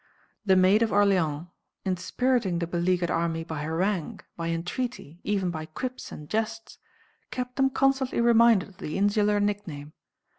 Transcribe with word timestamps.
The 0.43 0.55
Maid 0.55 0.81
of 0.81 0.91
Orleans, 0.91 1.45
inspiriting 1.85 2.57
the 2.57 2.65
beleaguered 2.65 3.11
army 3.11 3.43
by 3.43 3.61
harangue, 3.61 4.21
by 4.35 4.47
entreaty, 4.49 5.19
even 5.23 5.51
by 5.51 5.67
quips 5.67 6.11
and 6.11 6.27
jests, 6.27 6.79
kept 7.29 7.55
them 7.55 7.69
constantly 7.69 8.19
reminded 8.19 8.69
of 8.69 8.77
the 8.77 8.97
insular 8.97 9.39
nickname. 9.39 9.93